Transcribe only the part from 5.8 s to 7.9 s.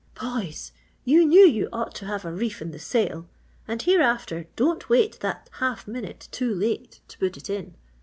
minute too late to put it in.